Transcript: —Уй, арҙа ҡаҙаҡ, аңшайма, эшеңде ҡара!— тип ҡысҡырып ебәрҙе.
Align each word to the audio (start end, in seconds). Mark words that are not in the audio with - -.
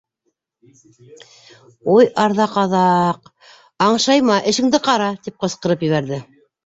—Уй, 1.95 2.07
арҙа 2.23 2.47
ҡаҙаҡ, 2.55 3.29
аңшайма, 3.89 4.39
эшеңде 4.53 4.81
ҡара!— 4.89 5.11
тип 5.29 5.37
ҡысҡырып 5.45 5.85
ебәрҙе. 5.89 6.21